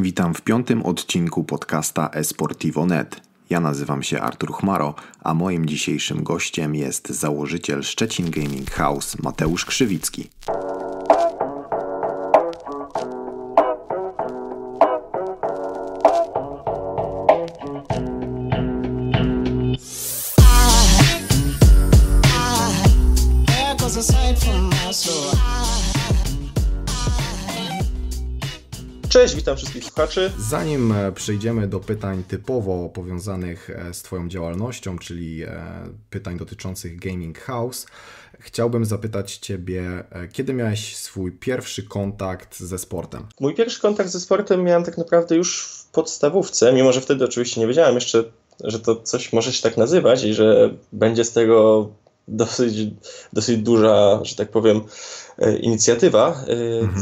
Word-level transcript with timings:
Witam 0.00 0.34
w 0.34 0.42
piątym 0.42 0.82
odcinku 0.82 1.44
podcasta 1.44 2.10
Esportivo.net. 2.10 3.20
Ja 3.50 3.60
nazywam 3.60 4.02
się 4.02 4.20
Artur 4.20 4.52
Chmaro, 4.52 4.94
a 5.22 5.34
moim 5.34 5.66
dzisiejszym 5.66 6.22
gościem 6.22 6.74
jest 6.74 7.08
założyciel 7.08 7.82
Szczecin 7.82 8.30
Gaming 8.30 8.70
House 8.70 9.18
Mateusz 9.22 9.64
Krzywicki. 9.64 10.30
Wszystkich 29.58 29.84
słuchaczy. 29.84 30.32
Zanim 30.38 30.92
e, 30.92 31.12
przejdziemy 31.12 31.68
do 31.68 31.80
pytań 31.80 32.24
typowo 32.28 32.88
powiązanych 32.88 33.70
e, 33.70 33.94
z 33.94 34.02
Twoją 34.02 34.28
działalnością, 34.28 34.98
czyli 34.98 35.42
e, 35.42 35.48
pytań 36.10 36.38
dotyczących 36.38 37.00
Gaming 37.00 37.38
House, 37.38 37.86
chciałbym 38.38 38.84
zapytać 38.84 39.36
Ciebie, 39.36 40.04
kiedy 40.32 40.54
miałeś 40.54 40.96
swój 40.96 41.32
pierwszy 41.32 41.82
kontakt 41.82 42.60
ze 42.60 42.78
sportem? 42.78 43.26
Mój 43.40 43.54
pierwszy 43.54 43.80
kontakt 43.80 44.10
ze 44.10 44.20
sportem 44.20 44.62
miałem 44.62 44.84
tak 44.84 44.98
naprawdę 44.98 45.36
już 45.36 45.62
w 45.64 45.86
podstawówce, 45.86 46.72
mimo 46.72 46.92
że 46.92 47.00
wtedy 47.00 47.24
oczywiście 47.24 47.60
nie 47.60 47.66
wiedziałem 47.66 47.94
jeszcze, 47.94 48.24
że 48.64 48.80
to 48.80 48.96
coś 48.96 49.32
może 49.32 49.52
się 49.52 49.62
tak 49.62 49.76
nazywać 49.76 50.24
i 50.24 50.34
że 50.34 50.74
będzie 50.92 51.24
z 51.24 51.32
tego 51.32 51.88
dosyć, 52.28 52.90
dosyć 53.32 53.58
duża, 53.58 54.20
że 54.22 54.36
tak 54.36 54.50
powiem, 54.50 54.80
e, 55.38 55.56
inicjatywa. 55.56 56.44
E, 56.48 56.54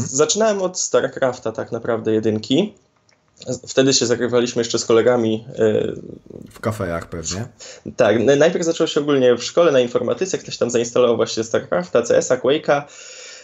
Zaczynałem 0.07 0.63
od 0.63 0.81
StarCrafta 0.81 1.53
tak 1.53 1.73
naprawdę 1.73 2.13
jedynki. 2.13 2.75
Wtedy 3.69 3.93
się 3.93 4.07
zagrywaliśmy 4.07 4.61
jeszcze 4.61 4.79
z 4.79 4.85
kolegami 4.85 5.45
e, 5.59 5.83
W 6.51 6.61
kafejach 6.61 7.09
pewnie. 7.09 7.47
Tak, 7.97 8.17
najpierw 8.39 8.65
zaczęło 8.65 8.87
się 8.87 9.01
ogólnie 9.01 9.35
w 9.35 9.45
szkole 9.45 9.73
na 9.73 9.81
informatyce, 9.81 10.39
ktoś 10.39 10.57
tam 10.57 10.71
zainstalował 10.71 11.17
właśnie 11.17 11.45
StarCrafta, 11.45 12.03
CS-a, 12.03 12.37
Quake'a. 12.37 12.83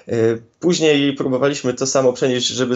Y, 0.09 0.43
Później 0.61 1.13
próbowaliśmy 1.13 1.75
to 1.75 1.87
samo 1.87 2.13
przenieść 2.13 2.47
żeby, 2.47 2.75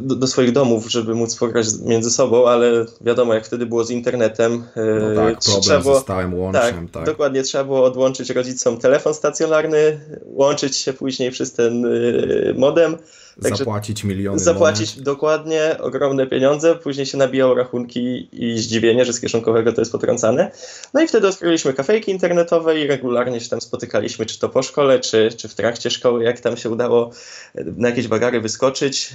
do, 0.00 0.14
do 0.14 0.26
swoich 0.26 0.52
domów, 0.52 0.90
żeby 0.90 1.14
móc 1.14 1.36
pograć 1.36 1.66
między 1.84 2.10
sobą, 2.10 2.48
ale 2.48 2.86
wiadomo, 3.00 3.34
jak 3.34 3.46
wtedy 3.46 3.66
było 3.66 3.84
z 3.84 3.90
internetem. 3.90 4.52
y, 4.54 5.14
No 5.14 5.14
tak, 5.14 5.38
problem 5.52 5.82
było- 5.82 5.94
ze 5.94 6.00
stałym 6.00 6.34
łączem, 6.34 6.62
tak, 6.62 6.90
tak. 6.92 7.04
dokładnie. 7.06 7.42
Trzeba 7.42 7.64
było 7.64 7.84
odłączyć 7.84 8.30
rodzicom 8.30 8.78
telefon 8.78 9.14
stacjonarny, 9.14 10.00
łączyć 10.24 10.76
się 10.76 10.92
później 10.92 11.30
przez 11.30 11.52
ten 11.52 11.84
y, 11.84 12.54
modem. 12.58 12.96
Także 13.42 13.58
Zapłacić 13.58 14.04
miliony 14.04 14.38
zapłacić 14.38 14.90
monet. 14.90 15.04
dokładnie 15.04 15.76
ogromne 15.80 16.26
pieniądze, 16.26 16.74
później 16.74 17.06
się 17.06 17.18
nabijało 17.18 17.54
rachunki 17.54 18.28
i 18.32 18.58
zdziwienie, 18.58 19.04
że 19.04 19.12
z 19.12 19.20
kieszonkowego 19.20 19.72
to 19.72 19.80
jest 19.80 19.92
potrącane. 19.92 20.50
No 20.94 21.02
i 21.02 21.08
wtedy 21.08 21.28
odkryliśmy 21.28 21.72
kafejki 21.72 22.10
internetowe 22.10 22.80
i 22.80 22.86
regularnie 22.86 23.40
się 23.40 23.48
tam 23.48 23.60
spotykaliśmy, 23.60 24.26
czy 24.26 24.38
to 24.38 24.48
po 24.48 24.62
szkole, 24.62 25.00
czy, 25.00 25.30
czy 25.36 25.48
w 25.48 25.54
trakcie 25.54 25.90
szkoły, 25.90 26.24
jak 26.24 26.40
tam 26.40 26.56
się 26.56 26.70
udało 26.70 27.10
e, 27.54 27.64
na 27.76 27.88
jakieś 27.88 28.08
bagary 28.08 28.40
wyskoczyć. 28.40 29.14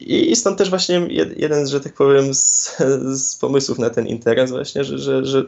I 0.00 0.30
i 0.30 0.36
stąd 0.36 0.58
też 0.58 0.70
właśnie 0.70 1.00
jed- 1.00 1.34
jeden, 1.36 1.68
że 1.68 1.80
tak 1.80 1.92
powiem, 1.94 2.34
z, 2.34 2.76
z 3.12 3.36
pomysłów 3.36 3.78
na 3.78 3.90
ten 3.90 4.06
interes 4.06 4.50
właśnie, 4.50 4.84
że, 4.84 4.98
że, 4.98 5.24
że 5.24 5.44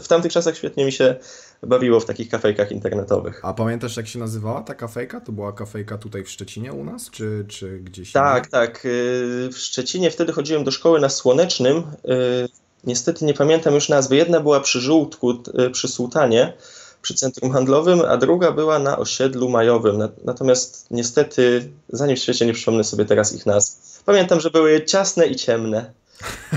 w 0.00 0.08
tamtych 0.08 0.32
czasach 0.32 0.56
świetnie 0.56 0.84
mi 0.84 0.92
się 0.92 1.16
bawiło 1.66 2.00
w 2.00 2.04
takich 2.04 2.28
kafejkach 2.28 2.72
internetowych. 2.72 3.40
A 3.44 3.54
pamiętasz 3.54 3.96
jak 3.96 4.06
się 4.08 4.18
nazywała 4.18 4.62
ta 4.62 4.74
kafejka? 4.74 5.20
To 5.20 5.32
była 5.32 5.52
kafejka 5.52 5.98
tutaj 5.98 6.24
w 6.24 6.30
Szczecinie 6.30 6.72
u 6.72 6.84
nas, 6.84 7.10
czy, 7.10 7.44
czy 7.48 7.78
gdzieś 7.78 8.12
Tak, 8.12 8.36
indziej? 8.44 8.50
tak. 8.50 8.84
y, 8.84 9.48
W 9.52 9.58
Szczecinie 9.58 10.10
wtedy 10.10 10.32
chodziłem 10.32 10.64
do 10.64 10.70
szkoły 10.70 11.00
na 11.00 11.08
Słonecznym. 11.08 11.76
y, 11.76 11.82
Niestety 12.84 13.24
nie 13.24 13.34
pamiętam 13.34 13.74
już 13.74 13.88
nazwy. 13.88 14.16
Jedna 14.16 14.40
była 14.40 14.60
przy 14.60 14.80
Żółtku, 14.80 15.30
y, 15.66 15.70
przy 15.70 15.88
Sułtanie, 15.88 16.52
przy 17.02 17.14
centrum 17.14 17.52
handlowym, 17.52 18.00
a 18.08 18.16
druga 18.16 18.52
była 18.52 18.78
na 18.78 18.98
osiedlu 18.98 19.48
majowym. 19.48 19.98
Na- 19.98 20.08
Natomiast 20.24 20.86
niestety, 20.90 21.68
zanim 21.88 22.16
w 22.16 22.18
świecie 22.18 22.46
nie 22.46 22.52
przypomnę 22.52 22.84
sobie 22.84 23.04
teraz 23.04 23.32
ich 23.34 23.46
nazw. 23.46 24.02
Pamiętam, 24.04 24.40
że 24.40 24.50
były 24.50 24.84
ciasne 24.84 25.26
i 25.26 25.36
ciemne. 25.36 25.92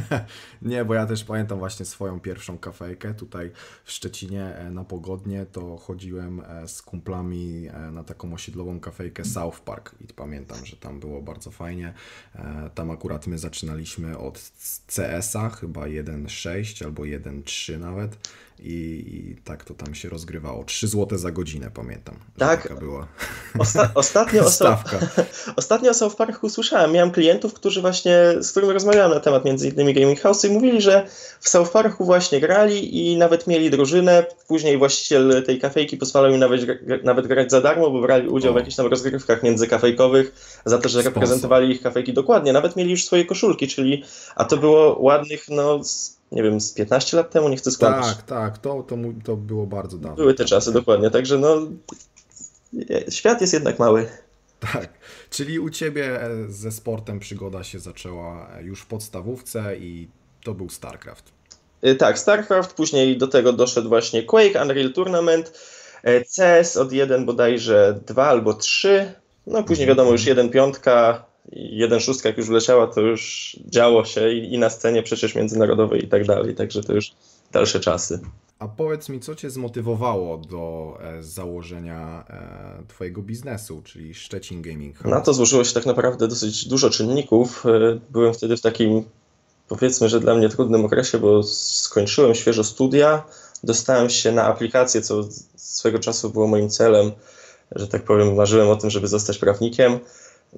Nie, 0.65 0.85
bo 0.85 0.93
ja 0.93 1.05
też 1.05 1.23
pamiętam 1.23 1.59
właśnie 1.59 1.85
swoją 1.85 2.19
pierwszą 2.19 2.57
kafejkę 2.57 3.13
tutaj 3.13 3.51
w 3.83 3.91
Szczecinie 3.91 4.43
e, 4.55 4.71
na 4.71 4.83
Pogodnie, 4.83 5.45
to 5.51 5.77
chodziłem 5.77 6.41
e, 6.47 6.67
z 6.67 6.81
kumplami 6.81 7.67
e, 7.73 7.91
na 7.91 8.03
taką 8.03 8.33
osiedlową 8.33 8.79
kafejkę 8.79 9.25
South 9.25 9.59
Park 9.59 9.95
i 10.01 10.13
pamiętam, 10.13 10.65
że 10.65 10.75
tam 10.75 10.99
było 10.99 11.21
bardzo 11.21 11.51
fajnie. 11.51 11.93
Tam 12.75 12.91
akurat 12.91 13.27
my 13.27 13.37
zaczynaliśmy 13.37 14.17
od 14.17 14.51
CS-a, 14.87 15.49
chyba 15.49 15.81
1.6 15.81 16.85
albo 16.85 17.03
1.3 17.03 17.79
nawet 17.79 18.17
i, 18.59 18.73
i 18.73 19.41
tak 19.43 19.63
to 19.63 19.73
tam 19.73 19.95
się 19.95 20.09
rozgrywało. 20.09 20.63
3 20.63 20.87
zł 20.87 21.17
za 21.17 21.31
godzinę 21.31 21.71
pamiętam, 21.73 22.15
Tak. 22.37 22.63
taka 22.63 22.75
była 22.75 23.07
Osta- 23.57 23.89
ostatnio, 23.95 24.51
stawka. 24.51 24.99
Ostatnio 25.55 25.91
o 25.91 25.93
South 25.93 26.15
Parku 26.15 26.47
usłyszałem. 26.47 26.91
Miałem 26.91 27.11
klientów, 27.11 27.53
którzy 27.53 27.81
właśnie, 27.81 28.17
z 28.39 28.51
którymi 28.51 28.73
rozmawiałem 28.73 29.11
na 29.11 29.19
temat 29.19 29.45
między 29.45 29.69
innymi 29.69 29.93
Gaming 29.93 30.19
House 30.19 30.45
i 30.45 30.49
mówili, 30.55 30.81
że 30.81 31.07
w 31.39 31.49
South 31.49 31.71
Parku 31.71 32.05
właśnie 32.05 32.39
grali 32.39 33.07
i 33.11 33.17
nawet 33.17 33.47
mieli 33.47 33.69
drużynę. 33.69 34.25
Później 34.47 34.77
właściciel 34.77 35.43
tej 35.45 35.59
kafejki 35.59 35.97
pozwalał 35.97 36.31
im 36.31 36.39
nawet, 36.39 36.61
nawet 37.03 37.27
grać 37.27 37.51
za 37.51 37.61
darmo, 37.61 37.89
bo 37.89 38.01
brali 38.01 38.27
udział 38.27 38.53
w 38.53 38.57
jakichś 38.57 38.75
tam 38.75 38.87
rozgrywkach 38.87 39.43
międzykafejkowych 39.43 40.59
za 40.65 40.77
to, 40.77 40.89
że 40.89 41.01
Sponsor. 41.01 41.13
reprezentowali 41.13 41.71
ich 41.71 41.81
kafejki 41.81 42.13
dokładnie. 42.13 42.53
Nawet 42.53 42.75
mieli 42.75 42.91
już 42.91 43.05
swoje 43.05 43.25
koszulki, 43.25 43.67
czyli 43.67 44.03
a 44.35 44.45
to 44.45 44.57
było 44.57 45.01
ładnych, 45.01 45.45
no 45.49 45.79
nie 46.31 46.43
wiem, 46.43 46.61
z 46.61 46.73
15 46.73 47.17
lat 47.17 47.31
temu, 47.31 47.49
nie 47.49 47.57
chcę 47.57 47.71
skłamać. 47.71 48.05
Tak, 48.05 48.21
tak, 48.21 48.57
to, 48.57 48.83
to, 48.83 48.95
to 49.23 49.35
było 49.35 49.65
bardzo 49.65 49.97
dawno. 49.97 50.15
Były 50.15 50.33
te 50.33 50.45
czasy, 50.45 50.71
dokładnie. 50.71 51.11
Także 51.11 51.37
no, 51.37 51.57
świat 53.09 53.41
jest 53.41 53.53
jednak 53.53 53.79
mały. 53.79 54.07
Tak, 54.59 54.89
czyli 55.29 55.59
u 55.59 55.69
Ciebie 55.69 56.21
e, 56.21 56.29
ze 56.49 56.71
sportem 56.71 57.19
przygoda 57.19 57.63
się 57.63 57.79
zaczęła 57.79 58.49
e, 58.49 58.63
już 58.63 58.81
w 58.81 58.85
podstawówce 58.85 59.77
i 59.77 60.07
to 60.45 60.53
był 60.53 60.69
StarCraft. 60.69 61.31
Y, 61.87 61.95
Tak, 61.95 62.19
StarCraft, 62.19 62.73
później 62.73 63.17
do 63.17 63.27
tego 63.27 63.53
doszedł 63.53 63.89
właśnie 63.89 64.23
Quake, 64.23 64.61
Unreal 64.61 64.93
Tournament, 64.93 65.59
e, 66.03 66.21
CS 66.21 66.77
od 66.77 66.91
1 66.91 67.25
bodajże 67.25 67.99
2 68.05 68.27
albo 68.27 68.53
3, 68.53 69.13
no 69.47 69.63
później 69.63 69.87
wiadomo 69.87 70.11
już 70.11 70.25
1 70.25 70.49
piątka, 70.49 71.25
i 71.51 71.77
1 71.77 71.99
szóstka 71.99 72.29
jak 72.29 72.37
już 72.37 72.47
wleciała, 72.47 72.87
to 72.87 73.01
już 73.01 73.55
działo 73.65 74.05
się 74.05 74.31
i, 74.31 74.53
i 74.53 74.57
na 74.57 74.69
scenie 74.69 75.03
przecież 75.03 75.35
międzynarodowej 75.35 76.05
i 76.05 76.07
tak 76.07 76.25
dalej, 76.25 76.55
także 76.55 76.83
to 76.83 76.93
już 76.93 77.11
dalsze 77.51 77.79
czasy. 77.79 78.19
A 78.59 78.67
powiedz 78.67 79.09
mi, 79.09 79.19
co 79.19 79.35
Cię 79.35 79.49
zmotywowało 79.49 80.37
do 80.37 80.97
e, 81.01 81.23
założenia 81.23 82.25
e, 82.29 82.83
Twojego 82.87 83.21
biznesu, 83.21 83.81
czyli 83.83 84.13
Szczecin 84.13 84.61
Gaming? 84.61 85.05
Na 85.05 85.21
to 85.21 85.33
złożyło 85.33 85.63
się 85.63 85.73
tak 85.73 85.85
naprawdę 85.85 86.27
dosyć 86.27 86.67
dużo 86.67 86.89
czynników. 86.89 87.63
Byłem 88.09 88.33
wtedy 88.33 88.57
w 88.57 88.61
takim, 88.61 89.03
powiedzmy, 89.67 90.09
że 90.09 90.19
dla 90.19 90.35
mnie 90.35 90.49
trudnym 90.49 90.85
okresie, 90.85 91.17
bo 91.17 91.43
skończyłem 91.43 92.35
świeżo 92.35 92.63
studia, 92.63 93.23
dostałem 93.63 94.09
się 94.09 94.31
na 94.31 94.43
aplikację, 94.45 95.01
co 95.01 95.23
swego 95.55 95.99
czasu 95.99 96.29
było 96.29 96.47
moim 96.47 96.69
celem, 96.69 97.11
że 97.71 97.87
tak 97.87 98.03
powiem, 98.03 98.35
marzyłem 98.35 98.69
o 98.69 98.75
tym, 98.75 98.89
żeby 98.89 99.07
zostać 99.07 99.37
prawnikiem. 99.37 99.99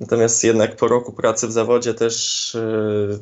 Natomiast 0.02 0.44
jednak 0.44 0.76
po 0.76 0.88
roku 0.88 1.12
pracy 1.12 1.48
w 1.48 1.52
zawodzie 1.52 1.94
też 1.94 2.56
e, 2.56 3.18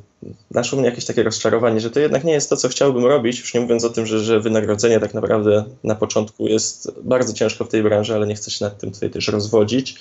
naszło 0.52 0.80
mnie 0.80 0.90
jakieś 0.90 1.06
takie 1.06 1.24
rozczarowanie, 1.24 1.80
że 1.80 1.92
to 1.92 2.00
jednak 2.00 2.24
nie 2.24 2.34
jest 2.34 2.50
to, 2.50 2.58
co 2.58 2.70
chciałbym 2.70 3.06
robić, 3.06 3.40
już 3.40 3.54
nie 3.54 3.62
mówiąc 3.62 3.84
o 3.84 3.90
tym, 3.90 4.06
że, 4.06 4.20
że 4.20 4.40
wynagrodzenie 4.40 5.00
tak 5.00 5.14
naprawdę 5.14 5.66
na 5.84 5.96
początku 5.96 6.48
jest 6.48 6.92
bardzo 7.04 7.34
ciężko 7.34 7.66
w 7.66 7.70
tej 7.70 7.84
branży, 7.84 8.16
ale 8.16 8.28
nie 8.28 8.36
chcę 8.36 8.52
się 8.52 8.66
nad 8.66 8.78
tym 8.78 8.92
tutaj 8.92 9.10
też 9.10 9.28
rozwodzić. 9.28 10.00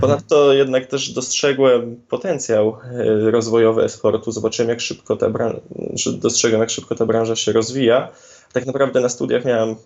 Ponadto 0.00 0.52
jednak 0.52 0.86
też 0.86 1.10
dostrzegłem 1.10 1.96
potencjał 2.08 2.68
e, 2.68 3.30
rozwojowy 3.30 3.84
e-sportu, 3.84 4.32
zobaczyłem 4.32 4.68
jak 4.68 4.80
szybko 4.80 5.16
ta 5.16 5.30
branża, 5.30 5.60
dostrzegłem 6.18 6.60
jak 6.60 6.70
szybko 6.70 6.94
ta 6.94 7.06
branża 7.06 7.36
się 7.36 7.52
rozwija. 7.52 8.08
Tak 8.52 8.66
naprawdę 8.66 9.00
na 9.00 9.08
studiach 9.08 9.44
miałem 9.44 9.76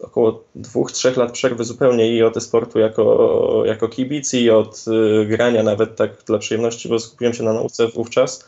około 0.00 0.44
dwóch, 0.54 0.92
trzech 0.92 1.16
lat 1.16 1.32
przerwy 1.32 1.64
zupełnie 1.64 2.16
i 2.16 2.22
od 2.22 2.36
e-sportu 2.36 2.78
jako, 2.78 3.62
jako 3.66 3.88
kibic 3.88 4.34
i 4.34 4.50
od 4.50 4.84
y, 5.22 5.26
grania 5.26 5.62
nawet 5.62 5.96
tak 5.96 6.10
dla 6.26 6.38
przyjemności, 6.38 6.88
bo 6.88 6.98
skupiłem 6.98 7.34
się 7.34 7.42
na 7.42 7.52
nauce 7.52 7.88
wówczas. 7.88 8.44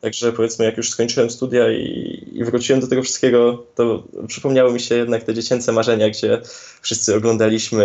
Także 0.00 0.32
powiedzmy, 0.32 0.64
jak 0.64 0.76
już 0.76 0.90
skończyłem 0.90 1.30
studia 1.30 1.72
i, 1.72 2.28
i 2.32 2.44
wróciłem 2.44 2.80
do 2.80 2.86
tego 2.86 3.02
wszystkiego, 3.02 3.64
to 3.74 4.02
przypomniały 4.26 4.72
mi 4.72 4.80
się 4.80 4.94
jednak 4.94 5.24
te 5.24 5.34
dziecięce 5.34 5.72
marzenia, 5.72 6.10
gdzie 6.10 6.40
wszyscy 6.82 7.16
oglądaliśmy 7.16 7.84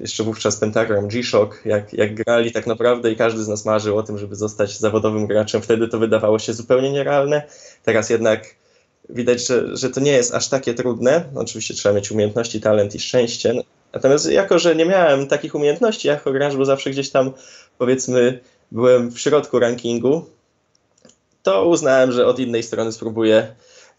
jeszcze 0.00 0.24
wówczas 0.24 0.56
Pentagram, 0.56 1.08
G-Shock, 1.08 1.60
jak, 1.64 1.92
jak 1.92 2.14
grali 2.14 2.52
tak 2.52 2.66
naprawdę 2.66 3.12
i 3.12 3.16
każdy 3.16 3.42
z 3.42 3.48
nas 3.48 3.64
marzył 3.64 3.98
o 3.98 4.02
tym, 4.02 4.18
żeby 4.18 4.36
zostać 4.36 4.78
zawodowym 4.78 5.26
graczem. 5.26 5.62
Wtedy 5.62 5.88
to 5.88 5.98
wydawało 5.98 6.38
się 6.38 6.54
zupełnie 6.54 6.92
nierealne. 6.92 7.42
Teraz 7.84 8.10
jednak 8.10 8.61
widać, 9.08 9.46
że, 9.46 9.76
że 9.76 9.90
to 9.90 10.00
nie 10.00 10.12
jest 10.12 10.34
aż 10.34 10.48
takie 10.48 10.74
trudne. 10.74 11.24
Oczywiście 11.34 11.74
trzeba 11.74 11.94
mieć 11.94 12.10
umiejętności, 12.10 12.60
talent 12.60 12.94
i 12.94 13.00
szczęście. 13.00 13.54
Natomiast 13.92 14.30
jako, 14.30 14.58
że 14.58 14.76
nie 14.76 14.86
miałem 14.86 15.26
takich 15.26 15.54
umiejętności 15.54 16.08
jako 16.08 16.32
gracz, 16.32 16.54
bo 16.54 16.64
zawsze 16.64 16.90
gdzieś 16.90 17.10
tam 17.10 17.32
powiedzmy 17.78 18.40
byłem 18.72 19.10
w 19.10 19.20
środku 19.20 19.58
rankingu, 19.58 20.24
to 21.42 21.68
uznałem, 21.68 22.12
że 22.12 22.26
od 22.26 22.38
innej 22.38 22.62
strony 22.62 22.92
spróbuję 22.92 23.54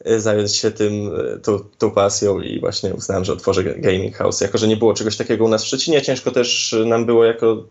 y, 0.07 0.21
zająć 0.21 0.55
się 0.55 0.71
tym, 0.71 1.15
y, 1.15 1.39
tą, 1.39 1.59
tą 1.77 1.91
pasją 1.91 2.39
i 2.39 2.59
właśnie 2.59 2.93
uznałem, 2.93 3.25
że 3.25 3.33
otworzę 3.33 3.63
gaming 3.63 4.15
house. 4.15 4.41
Jako, 4.41 4.57
że 4.57 4.67
nie 4.67 4.77
było 4.77 4.93
czegoś 4.93 5.17
takiego 5.17 5.45
u 5.45 5.47
nas 5.47 5.63
w 5.63 5.67
Szczecinie, 5.67 6.01
ciężko 6.01 6.31
też 6.31 6.75
nam 6.85 7.05
było 7.05 7.25
jako 7.25 7.63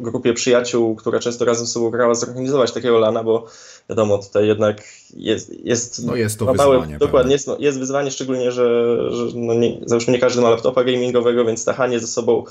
grupie 0.00 0.34
przyjaciół, 0.34 0.96
która 0.96 1.18
często 1.18 1.44
razem 1.44 1.66
z 1.66 1.72
sobą 1.72 1.90
grała, 1.90 2.14
zorganizować 2.14 2.72
takiego 2.72 2.98
lana, 2.98 3.24
bo 3.24 3.46
wiadomo, 3.88 4.18
tutaj 4.18 4.46
jednak 4.46 4.82
jest... 5.16 5.64
jest 5.64 6.06
no 6.06 6.16
jest 6.16 6.38
to 6.38 6.44
no, 6.44 6.52
wyzwanie. 6.52 6.78
Małe, 6.78 6.98
dokładnie, 6.98 7.32
jest, 7.32 7.46
no, 7.46 7.56
jest 7.58 7.78
wyzwanie, 7.78 8.10
szczególnie, 8.10 8.52
że, 8.52 8.96
że 9.10 9.24
no 9.34 9.54
nie, 9.54 9.80
załóżmy 9.86 10.12
nie 10.12 10.18
każdy 10.18 10.42
ma 10.42 10.50
laptopa 10.50 10.84
gamingowego, 10.84 11.44
więc 11.44 11.60
stachanie 11.60 12.00
ze 12.00 12.06
sobą 12.06 12.44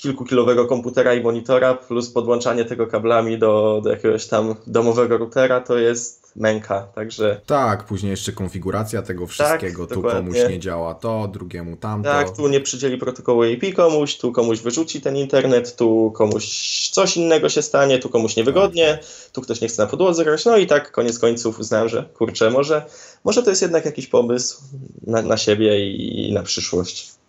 kilkukilowego 0.00 0.66
komputera 0.66 1.14
i 1.14 1.22
monitora 1.22 1.74
plus 1.74 2.10
podłączanie 2.10 2.64
tego 2.64 2.86
kablami 2.86 3.38
do, 3.38 3.80
do 3.84 3.90
jakiegoś 3.90 4.26
tam 4.26 4.54
domowego 4.66 5.18
routera 5.18 5.60
to 5.60 5.78
jest 5.78 6.20
męka, 6.36 6.80
także... 6.94 7.40
Tak, 7.46 7.84
później 7.84 8.10
jeszcze 8.10 8.32
konfiguracja 8.32 9.02
tego 9.02 9.20
tak, 9.20 9.30
wszystkiego, 9.30 9.86
tak, 9.86 9.94
tu 9.94 10.02
komuś 10.02 10.36
nie 10.48 10.58
działa 10.58 10.94
to, 10.94 11.28
drugiemu 11.32 11.76
tamto. 11.76 12.10
Tak, 12.10 12.36
tu 12.36 12.48
nie 12.48 12.60
przydzieli 12.60 12.98
protokołu 12.98 13.44
IP 13.44 13.74
komuś, 13.74 14.16
tu 14.16 14.32
komuś 14.32 14.60
wyrzuci 14.60 15.00
ten 15.00 15.16
internet, 15.16 15.76
tu 15.76 16.12
komuś 16.16 16.88
coś 16.88 17.16
innego 17.16 17.48
się 17.48 17.62
stanie, 17.62 17.98
tu 17.98 18.08
komuś 18.08 18.36
niewygodnie, 18.36 18.88
tak. 18.92 19.30
tu 19.32 19.40
ktoś 19.40 19.60
nie 19.60 19.68
chce 19.68 19.82
na 19.82 19.88
podłodze 19.88 20.24
grać, 20.24 20.44
no 20.44 20.56
i 20.56 20.66
tak 20.66 20.90
koniec 20.90 21.18
końców 21.18 21.58
uznałem, 21.58 21.88
że 21.88 22.02
kurczę, 22.02 22.50
może, 22.50 22.84
może 23.24 23.42
to 23.42 23.50
jest 23.50 23.62
jednak 23.62 23.84
jakiś 23.84 24.06
pomysł 24.06 24.62
na, 25.06 25.22
na 25.22 25.36
siebie 25.36 25.90
i, 25.90 26.28
i 26.28 26.32
na 26.32 26.42
przyszłość. 26.42 27.19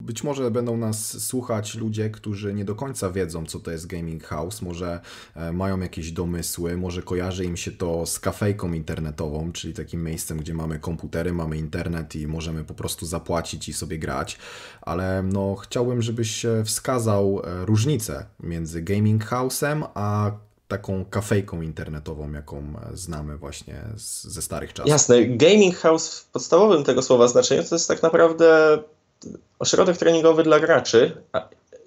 Być 0.00 0.24
może 0.24 0.50
będą 0.50 0.76
nas 0.76 1.24
słuchać 1.26 1.74
ludzie, 1.74 2.10
którzy 2.10 2.54
nie 2.54 2.64
do 2.64 2.74
końca 2.74 3.10
wiedzą, 3.10 3.46
co 3.46 3.60
to 3.60 3.70
jest 3.70 3.86
gaming 3.86 4.24
house, 4.24 4.62
może 4.62 5.00
e, 5.34 5.52
mają 5.52 5.80
jakieś 5.80 6.12
domysły, 6.12 6.76
może 6.76 7.02
kojarzy 7.02 7.44
im 7.44 7.56
się 7.56 7.72
to 7.72 8.06
z 8.06 8.20
kafejką 8.20 8.72
internetową, 8.72 9.52
czyli 9.52 9.74
takim 9.74 10.04
miejscem, 10.04 10.38
gdzie 10.38 10.54
mamy 10.54 10.78
komputery, 10.78 11.32
mamy 11.32 11.58
internet 11.58 12.16
i 12.16 12.26
możemy 12.26 12.64
po 12.64 12.74
prostu 12.74 13.06
zapłacić 13.06 13.68
i 13.68 13.72
sobie 13.72 13.98
grać, 13.98 14.38
ale 14.82 15.22
no 15.22 15.54
chciałbym, 15.54 16.02
żebyś 16.02 16.46
wskazał 16.64 17.42
e, 17.44 17.66
różnicę 17.66 18.26
między 18.40 18.82
gaming 18.82 19.24
house'em 19.24 19.86
a 19.94 20.32
taką 20.68 21.04
kafejką 21.04 21.62
internetową, 21.62 22.32
jaką 22.32 22.58
e, 22.58 22.96
znamy 22.96 23.36
właśnie 23.36 23.84
z, 23.96 24.24
ze 24.24 24.42
starych 24.42 24.72
czasów. 24.72 24.90
Jasne, 24.90 25.26
gaming 25.26 25.76
house 25.76 26.18
w 26.18 26.26
podstawowym 26.26 26.84
tego 26.84 27.02
słowa 27.02 27.28
znaczeniu 27.28 27.64
to 27.68 27.74
jest 27.74 27.88
tak 27.88 28.02
naprawdę 28.02 28.78
ośrodek 29.58 29.96
treningowy 29.96 30.42
dla 30.42 30.60
graczy 30.60 31.22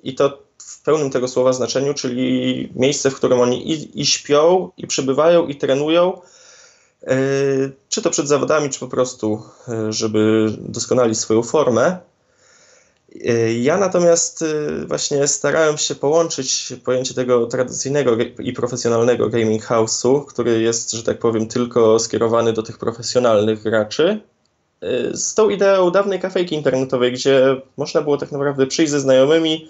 i 0.03 0.15
to 0.15 0.47
w 0.57 0.83
pełnym 0.83 1.11
tego 1.11 1.27
słowa 1.27 1.53
znaczeniu, 1.53 1.93
czyli 1.93 2.69
miejsce, 2.75 3.11
w 3.11 3.15
którym 3.15 3.39
oni 3.39 3.71
i, 3.71 4.01
i 4.01 4.05
śpią, 4.05 4.69
i 4.77 4.87
przebywają, 4.87 5.47
i 5.47 5.55
trenują, 5.55 6.21
yy, 7.07 7.71
czy 7.89 8.01
to 8.01 8.09
przed 8.09 8.27
zawodami, 8.27 8.69
czy 8.69 8.79
po 8.79 8.87
prostu, 8.87 9.41
yy, 9.67 9.93
żeby 9.93 10.47
doskonalić 10.59 11.19
swoją 11.19 11.43
formę. 11.43 11.97
Yy, 13.15 13.53
ja 13.53 13.77
natomiast 13.77 14.45
właśnie 14.87 15.27
starałem 15.27 15.77
się 15.77 15.95
połączyć 15.95 16.73
pojęcie 16.83 17.13
tego 17.13 17.47
tradycyjnego 17.47 18.17
i 18.39 18.53
profesjonalnego 18.53 19.29
gaming 19.29 19.63
house'u, 19.63 20.25
który 20.25 20.61
jest, 20.61 20.91
że 20.91 21.03
tak 21.03 21.19
powiem, 21.19 21.47
tylko 21.47 21.99
skierowany 21.99 22.53
do 22.53 22.63
tych 22.63 22.77
profesjonalnych 22.77 23.63
graczy, 23.63 24.21
z 25.13 25.33
tą 25.33 25.49
ideą 25.49 25.91
dawnej 25.91 26.19
kafejki 26.19 26.55
internetowej, 26.55 27.13
gdzie 27.13 27.61
można 27.77 28.01
było 28.01 28.17
tak 28.17 28.31
naprawdę 28.31 28.67
przyjść 28.67 28.91
ze 28.91 28.99
znajomymi, 28.99 29.69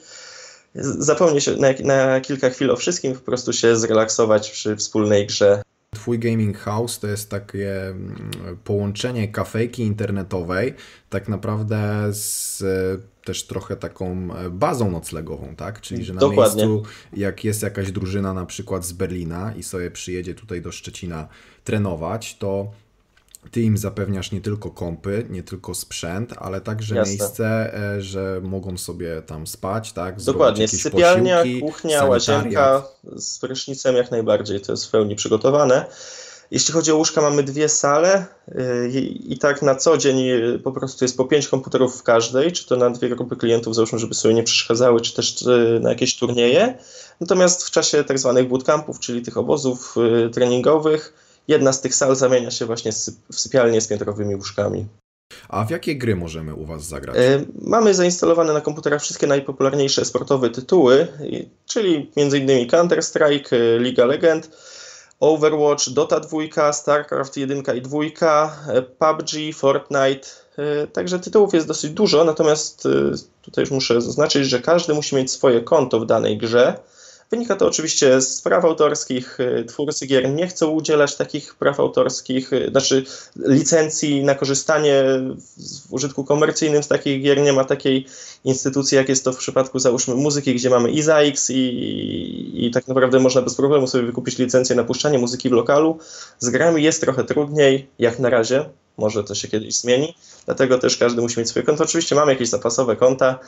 zapomnieć 0.76 1.48
na, 1.48 1.68
na 1.84 2.22
kilka 2.22 2.50
chwil 2.50 2.72
o 2.72 2.76
wszystkim, 2.76 3.14
po 3.14 3.20
prostu 3.22 3.54
się 3.54 3.76
zrelaksować 3.76 4.52
przy 4.52 4.76
wspólnej 4.76 5.28
grze. 5.28 5.62
Twój 5.96 6.20
gaming 6.20 6.58
house 6.58 7.00
to 7.00 7.08
jest 7.08 7.30
takie 7.30 7.88
mm, 7.88 8.30
połączenie 8.64 9.28
kafejki 9.28 9.84
internetowej 9.84 10.74
tak 11.10 11.28
naprawdę 11.28 12.08
z 12.12 12.64
też 13.28 13.44
trochę 13.44 13.76
taką 13.76 14.36
e, 14.36 14.50
bazą 14.50 14.92
noclegową, 14.92 15.56
tak? 15.56 15.82
Czyli, 15.82 16.06
że 16.06 16.14
na 16.14 16.20
Dokładnie. 16.20 16.68
miejscu, 16.68 16.90
jak 17.14 17.44
jest 17.44 17.64
jakaś 17.64 17.92
drużyna 17.92 18.34
na 18.34 18.46
przykład 18.46 18.86
z 18.86 18.92
Berlina 18.92 19.54
i 19.56 19.64
sobie 19.64 19.92
przyjedzie 19.92 20.36
tutaj 20.36 20.62
do 20.62 20.72
Szczecina 20.72 21.28
trenować, 21.64 22.38
to 22.38 22.72
ty 23.52 23.62
im 23.62 23.78
zapewniasz 23.78 24.32
nie 24.32 24.42
tylko 24.42 24.72
kąpy, 24.72 25.26
nie 25.30 25.44
tylko 25.44 25.76
sprzęt, 25.76 26.34
ale 26.38 26.62
także 26.62 26.96
Jasne. 26.96 27.12
miejsce, 27.12 27.74
e, 27.74 28.02
że 28.02 28.42
mogą 28.44 28.78
sobie 28.78 29.22
tam 29.22 29.48
spać, 29.48 29.94
tak? 29.94 30.22
Dokładnie, 30.22 30.68
sypialnia, 30.68 31.44
kuchnia, 31.62 32.06
łazienka 32.06 32.84
z 33.16 33.40
prysznicem 33.40 33.96
jak 33.96 34.12
najbardziej, 34.12 34.62
to 34.62 34.72
jest 34.72 34.86
w 34.86 34.92
pełni 34.92 35.16
przygotowane. 35.16 35.86
Jeśli 36.52 36.74
chodzi 36.74 36.92
o 36.92 36.96
łóżka, 36.96 37.22
mamy 37.22 37.44
dwie 37.44 37.70
sale 37.70 38.26
e, 38.48 38.88
i, 38.88 39.34
i, 39.34 39.38
tak 39.38 39.62
na 39.62 39.76
co 39.76 39.98
dzień 39.98 40.30
e, 40.30 40.60
po 40.60 40.72
prostu 40.72 41.06
jest 41.06 41.18
po 41.18 41.26
pięć 41.26 41.48
komputerów 41.48 42.00
w 42.00 42.04
każdej, 42.04 42.52
czy 42.52 42.68
to 42.68 42.76
na 42.76 42.90
dwie 42.90 43.10
grupy 43.10 43.36
klientów, 43.36 43.76
załóżmy, 43.76 44.00
żeby 44.00 44.14
sobie 44.14 44.34
nie 44.34 44.44
przeszkadzały, 44.44 45.02
czy 45.02 45.14
też 45.14 45.46
na 45.82 45.90
jakieś 45.90 46.16
turnieje. 46.16 46.78
Natomiast 47.20 47.64
w 47.64 47.72
czasie 47.72 48.04
tak 48.04 48.20
zwanych 48.20 48.48
bootcampów, 48.48 49.00
czyli 49.00 49.22
tych 49.22 49.38
obozów 49.38 49.96
treningowych, 50.34 51.27
jedna 51.48 51.74
z 51.74 51.82
tych 51.82 51.96
sal 51.96 52.16
zamienia 52.16 52.52
się 52.52 52.66
właśnie 52.66 52.92
w 53.32 53.40
sypialnię 53.40 53.82
z 53.82 53.88
piętrowymi 53.88 54.36
łóżkami. 54.36 54.86
A 55.50 55.66
w 55.66 55.70
jakie 55.70 55.96
gry 55.96 56.16
możemy 56.16 56.56
u 56.56 56.66
Was 56.66 56.84
zagrać? 56.84 57.18
E, 57.18 57.46
mamy 57.62 57.94
zainstalowane 57.94 58.54
na 58.54 58.62
komputerach 58.62 59.02
wszystkie 59.02 59.28
najpopularniejsze 59.28 60.06
sportowe 60.06 60.50
tytuły, 60.50 61.08
czyli 61.66 62.12
m.in. 62.16 62.68
Counter-Strike, 62.68 63.56
e, 63.56 63.80
Liga 63.80 64.06
Legend, 64.06 64.50
Overwatch, 65.20 65.90
Dota 65.90 66.20
2, 66.20 66.74
StarCraft 66.74 67.38
1 67.38 67.64
i 67.76 67.82
2, 67.82 68.00
e, 68.68 68.82
PUBG, 68.82 69.56
Fortnite. 69.56 70.28
Także 70.94 71.20
tytułów 71.20 71.54
jest 71.54 71.68
dosyć 71.68 71.92
dużo, 71.92 72.24
natomiast 72.24 72.88
tutaj 73.42 73.62
już 73.62 73.72
muszę 73.72 74.02
zaznaczyć, 74.02 74.46
że 74.46 74.60
każdy 74.60 74.94
musi 74.94 75.16
mieć 75.16 75.32
swoje 75.32 75.62
konto 75.62 76.00
w 76.00 76.06
danej 76.06 76.38
grze 76.38 76.80
Wynika 77.32 77.56
to 77.56 77.68
oczywiście 77.68 78.22
z 78.22 78.42
praw 78.42 78.66
autorskich. 78.66 79.40
Y, 79.40 79.66
twórcy 79.68 80.08
gier 80.08 80.30
nie 80.30 80.48
chcą 80.48 80.68
udzielać 80.68 81.16
takich 81.16 81.56
praw 81.56 81.80
autorskich, 81.80 82.54
y, 82.54 82.70
znaczy 82.72 83.06
licencji 83.36 84.24
na 84.24 84.36
korzystanie 84.36 85.04
w 85.88 85.94
użytku 85.94 86.24
komercyjnym 86.24 86.84
z 86.84 86.88
takich 86.88 87.24
gier. 87.24 87.42
Nie 87.42 87.54
ma 87.54 87.64
takiej 87.64 88.06
instytucji, 88.44 88.96
jak 88.96 89.10
jest 89.10 89.24
to 89.24 89.34
w 89.34 89.38
przypadku, 89.38 89.80
załóżmy, 89.80 90.16
muzyki, 90.16 90.56
gdzie 90.56 90.70
mamy 90.70 90.92
IZAX 90.92 91.50
i, 91.50 92.66
i, 92.66 92.72
tak 92.72 92.88
naprawdę 92.88 93.20
można 93.20 93.42
bez 93.42 93.56
problemu 93.56 93.88
sobie 93.88 94.06
wykupić 94.06 94.38
licencję 94.38 94.76
na 94.76 94.84
puszczanie 94.84 95.18
muzyki 95.18 95.50
w 95.50 95.52
lokalu. 95.52 96.00
Z 96.40 96.50
grami 96.50 96.84
jest 96.84 97.02
trochę 97.02 97.24
trudniej, 97.24 97.88
jak 98.00 98.20
na 98.20 98.30
razie. 98.30 98.66
Może 98.98 99.24
to 99.24 99.36
się 99.36 99.48
kiedyś 99.48 99.76
zmieni. 99.76 100.16
Dlatego 100.46 100.78
też 100.78 100.98
każdy 100.98 101.22
musi 101.22 101.40
mieć 101.40 101.50
swoje 101.50 101.66
konto. 101.66 101.84
Oczywiście 101.84 102.16
mamy 102.16 102.32
jakieś 102.32 102.50
zapasowe 102.50 102.96
konta 102.96 103.40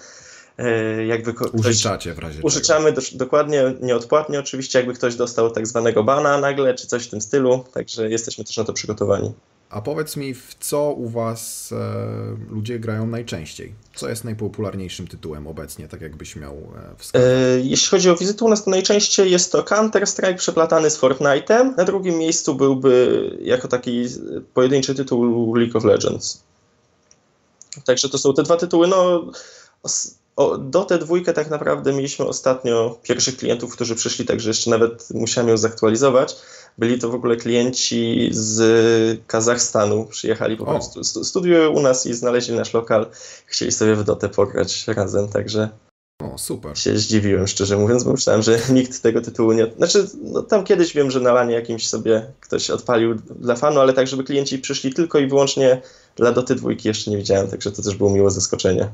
jakby 1.07 1.33
Użyczacie 1.53 2.13
w 2.13 2.19
razie 2.19 2.41
Użyczamy 2.41 2.91
do, 2.91 3.01
dokładnie, 3.11 3.73
nieodpłatnie 3.81 4.39
oczywiście, 4.39 4.79
jakby 4.79 4.93
ktoś 4.93 5.15
dostał 5.15 5.51
tak 5.51 5.67
zwanego 5.67 6.03
bana 6.03 6.37
nagle, 6.37 6.73
czy 6.73 6.87
coś 6.87 7.07
w 7.07 7.09
tym 7.09 7.21
stylu, 7.21 7.65
także 7.73 8.09
jesteśmy 8.09 8.43
też 8.43 8.57
na 8.57 8.63
to 8.63 8.73
przygotowani. 8.73 9.33
A 9.69 9.81
powiedz 9.81 10.15
mi, 10.15 10.33
w 10.33 10.55
co 10.59 10.91
u 10.91 11.09
Was 11.09 11.71
e, 11.71 12.53
ludzie 12.53 12.79
grają 12.79 13.07
najczęściej? 13.07 13.73
Co 13.95 14.09
jest 14.09 14.23
najpopularniejszym 14.23 15.07
tytułem 15.07 15.47
obecnie, 15.47 15.87
tak 15.87 16.01
jakbyś 16.01 16.35
miał 16.35 16.53
e, 16.53 16.95
wskazać? 16.97 17.29
E, 17.29 17.59
jeśli 17.59 17.87
chodzi 17.87 18.09
o 18.09 18.15
wizytę 18.15 18.45
u 18.45 18.49
nas, 18.49 18.63
to 18.63 18.71
najczęściej 18.71 19.31
jest 19.31 19.51
to 19.51 19.63
Counter-Strike 19.63 20.35
przeplatany 20.35 20.89
z 20.89 20.99
Fortnite'em. 20.99 21.77
Na 21.77 21.85
drugim 21.85 22.17
miejscu 22.17 22.55
byłby 22.55 23.21
jako 23.41 23.67
taki 23.67 24.05
pojedynczy 24.53 24.95
tytuł 24.95 25.55
League 25.55 25.77
of 25.77 25.83
Legends. 25.83 26.43
Także 27.85 28.09
to 28.09 28.17
są 28.17 28.33
te 28.33 28.43
dwa 28.43 28.57
tytuły. 28.57 28.87
No, 28.87 29.31
o, 30.39 30.57
do 30.57 30.85
tę 30.85 30.97
dwójkę 30.97 31.33
tak 31.33 31.49
naprawdę 31.49 31.93
mieliśmy 31.93 32.25
ostatnio 32.25 32.97
pierwszych 33.03 33.37
klientów, 33.37 33.73
którzy 33.73 33.95
przyszli, 33.95 34.25
także 34.25 34.49
jeszcze 34.49 34.69
nawet 34.69 35.07
musiałem 35.13 35.49
ją 35.49 35.57
zaktualizować. 35.57 36.35
Byli 36.77 36.99
to 36.99 37.09
w 37.09 37.15
ogóle 37.15 37.35
klienci 37.35 38.29
z 38.31 39.21
Kazachstanu, 39.27 40.05
przyjechali 40.05 40.57
po 40.57 40.65
prostu, 40.65 41.03
studiują 41.03 41.69
u 41.69 41.79
nas 41.79 42.05
i 42.05 42.13
znaleźli 42.13 42.55
nasz 42.55 42.73
lokal, 42.73 43.05
chcieli 43.45 43.71
sobie 43.71 43.95
w 43.95 44.03
Dotę 44.03 44.29
pograć 44.29 44.87
razem, 44.87 45.27
także 45.27 45.69
o, 46.21 46.37
super. 46.37 46.77
Się 46.77 46.97
zdziwiłem, 46.97 47.47
szczerze 47.47 47.77
mówiąc, 47.77 48.03
bo 48.03 48.11
myślałem, 48.11 48.41
że 48.41 48.59
nikt 48.69 49.01
tego 49.01 49.21
tytułu 49.21 49.51
nie. 49.51 49.67
Znaczy, 49.77 50.07
no, 50.23 50.41
tam 50.41 50.63
kiedyś 50.63 50.93
wiem, 50.93 51.11
że 51.11 51.19
na 51.19 51.33
lanie 51.33 51.55
jakimś 51.55 51.87
sobie 51.87 52.25
ktoś 52.39 52.69
odpalił 52.69 53.15
dla 53.15 53.55
fanu, 53.55 53.79
ale 53.79 53.93
tak, 53.93 54.07
żeby 54.07 54.23
klienci 54.23 54.59
przyszli 54.59 54.93
tylko 54.93 55.19
i 55.19 55.27
wyłącznie 55.27 55.81
dla 56.15 56.31
Doty 56.31 56.55
dwójki 56.55 56.87
jeszcze 56.87 57.11
nie 57.11 57.17
widziałem, 57.17 57.47
także 57.47 57.71
to 57.71 57.81
też 57.81 57.95
było 57.95 58.09
miłe 58.09 58.31
zaskoczenie 58.31 58.89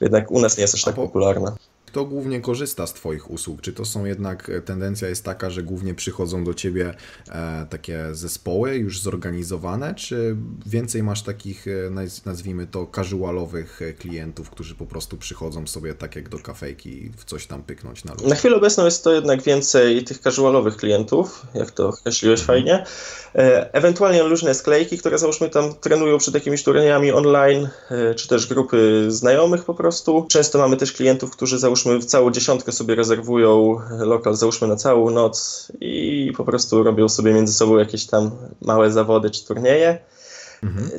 jednak 0.00 0.30
u 0.30 0.40
nas 0.40 0.56
nie 0.56 0.62
jest 0.62 0.74
aż 0.74 0.82
tak 0.82 0.94
popularna. 0.94 1.56
Kto 1.94 2.04
głównie 2.04 2.40
korzysta 2.40 2.86
z 2.86 2.94
Twoich 2.94 3.30
usług? 3.30 3.60
Czy 3.60 3.72
to 3.72 3.84
są 3.84 4.04
jednak, 4.04 4.48
e, 4.50 4.60
tendencja 4.60 5.08
jest 5.08 5.24
taka, 5.24 5.50
że 5.50 5.62
głównie 5.62 5.94
przychodzą 5.94 6.44
do 6.44 6.54
Ciebie 6.54 6.94
e, 7.28 7.66
takie 7.70 8.04
zespoły 8.12 8.74
już 8.76 9.00
zorganizowane, 9.00 9.94
czy 9.94 10.36
więcej 10.66 11.02
masz 11.02 11.22
takich, 11.22 11.68
e, 11.68 11.90
naz- 11.90 12.26
nazwijmy 12.26 12.66
to, 12.66 12.86
casualowych 12.86 13.80
klientów, 13.98 14.50
którzy 14.50 14.74
po 14.74 14.86
prostu 14.86 15.16
przychodzą 15.16 15.66
sobie 15.66 15.94
tak 15.94 16.16
jak 16.16 16.28
do 16.28 16.38
kafejki 16.38 17.10
w 17.16 17.24
coś 17.24 17.46
tam 17.46 17.62
pyknąć 17.62 18.04
na 18.04 18.14
luzie? 18.14 18.26
Na 18.26 18.34
chwilę 18.34 18.56
obecną 18.56 18.84
jest 18.84 19.04
to 19.04 19.12
jednak 19.14 19.42
więcej 19.42 20.04
tych 20.04 20.18
casualowych 20.18 20.76
klientów, 20.76 21.46
jak 21.54 21.70
to 21.70 21.88
określiłeś 21.88 22.40
fajnie. 22.40 22.84
E, 23.34 23.74
Ewentualnie 23.74 24.22
różne 24.22 24.54
sklejki, 24.54 24.98
które 24.98 25.18
załóżmy 25.18 25.50
tam 25.50 25.74
trenują 25.74 26.18
przed 26.18 26.34
jakimiś 26.34 26.62
turniejami 26.62 27.12
online, 27.12 27.68
czy 28.16 28.28
też 28.28 28.46
grupy 28.46 29.06
znajomych 29.08 29.64
po 29.64 29.74
prostu. 29.74 30.26
Często 30.30 30.58
mamy 30.58 30.76
też 30.76 30.92
klientów, 30.92 31.30
którzy 31.30 31.58
załóżmy 31.58 31.83
w 31.84 32.04
całą 32.04 32.30
dziesiątkę 32.30 32.72
sobie 32.72 32.94
rezerwują 32.94 33.80
lokal, 33.98 34.36
załóżmy 34.36 34.68
na 34.68 34.76
całą 34.76 35.10
noc 35.10 35.68
i 35.80 36.32
po 36.36 36.44
prostu 36.44 36.82
robią 36.82 37.08
sobie 37.08 37.34
między 37.34 37.54
sobą 37.54 37.78
jakieś 37.78 38.06
tam 38.06 38.30
małe 38.60 38.92
zawody 38.92 39.30
czy 39.30 39.44
turnieje. 39.44 39.98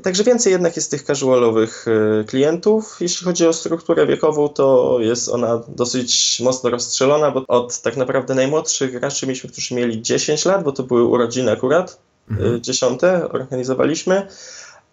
Także 0.03 0.23
więcej 0.23 0.51
jednak 0.51 0.75
jest 0.75 0.91
tych 0.91 1.03
casualowych 1.03 1.85
e, 1.87 2.23
klientów. 2.23 2.97
Jeśli 2.99 3.25
chodzi 3.25 3.47
o 3.47 3.53
strukturę 3.53 4.07
wiekową, 4.07 4.49
to 4.49 4.97
jest 4.99 5.29
ona 5.29 5.61
dosyć 5.67 6.41
mocno 6.43 6.69
rozstrzelona, 6.69 7.31
bo 7.31 7.45
od 7.47 7.81
tak 7.81 7.97
naprawdę 7.97 8.35
najmłodszych 8.35 8.91
graczy 8.91 9.27
mieliśmy, 9.27 9.49
którzy 9.49 9.75
mieli 9.75 10.01
10 10.01 10.45
lat, 10.45 10.63
bo 10.63 10.71
to 10.71 10.83
były 10.83 11.03
urodziny 11.03 11.51
akurat, 11.51 11.99
mhm. 12.31 12.61
dziesiąte 12.61 13.29
organizowaliśmy, 13.29 14.27